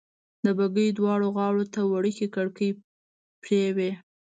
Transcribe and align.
د 0.43 0.47
بګۍ 0.57 0.89
دواړو 0.97 1.27
غاړو 1.35 1.63
ته 1.73 1.79
وړې 1.91 2.13
کړکۍ 2.35 2.69
پرې 3.43 3.63
وې. 3.75 3.91